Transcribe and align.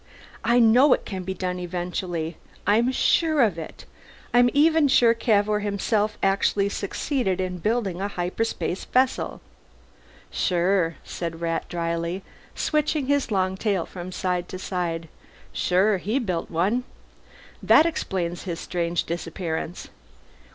"I 0.43 0.57
know 0.57 0.93
it 0.93 1.05
can 1.05 1.21
be 1.21 1.35
done 1.35 1.59
eventually. 1.59 2.37
I'm 2.65 2.91
sure 2.91 3.43
of 3.43 3.59
it. 3.59 3.85
I'm 4.33 4.49
even 4.51 4.87
sure 4.87 5.13
Cavour 5.13 5.59
himself 5.59 6.17
actually 6.23 6.69
succeeded 6.69 7.39
in 7.39 7.59
building 7.59 8.01
a 8.01 8.07
hyperspace 8.07 8.85
vessel." 8.85 9.41
"Sure," 10.31 10.95
Rat 10.97 10.99
said 11.03 11.39
drily, 11.69 12.23
switching 12.55 13.05
his 13.05 13.29
long 13.29 13.55
tail 13.55 13.85
from 13.85 14.11
side 14.11 14.49
to 14.49 14.57
side. 14.57 15.07
"Sure 15.53 15.97
he 15.99 16.17
built 16.17 16.49
one. 16.49 16.83
That 17.61 17.85
explains 17.85 18.45
his 18.45 18.59
strange 18.59 19.03
disappearance. 19.03 19.89